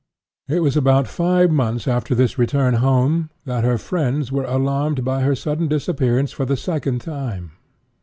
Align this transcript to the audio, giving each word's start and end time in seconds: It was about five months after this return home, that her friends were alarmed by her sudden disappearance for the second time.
It 0.49 0.61
was 0.61 0.75
about 0.75 1.07
five 1.07 1.51
months 1.51 1.87
after 1.87 2.15
this 2.15 2.35
return 2.39 2.73
home, 2.81 3.29
that 3.45 3.63
her 3.63 3.77
friends 3.77 4.31
were 4.31 4.45
alarmed 4.45 5.05
by 5.05 5.21
her 5.21 5.35
sudden 5.35 5.67
disappearance 5.67 6.31
for 6.31 6.43
the 6.45 6.57
second 6.57 7.01
time. 7.01 7.51